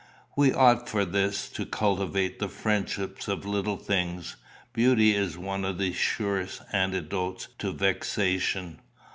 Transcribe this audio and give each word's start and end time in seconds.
We 0.35 0.51
ought 0.51 0.89
for 0.89 1.05
this 1.05 1.47
to 1.49 1.63
cultivate 1.63 2.39
the 2.39 2.49
friendships 2.49 3.27
of 3.27 3.45
little 3.45 3.77
things. 3.77 4.35
Beauty 4.73 5.13
is 5.15 5.37
one 5.37 5.63
of 5.63 5.77
the 5.77 5.93
surest 5.93 6.63
antidotes 6.73 7.49
to 7.59 7.71
vexation. 7.71 8.79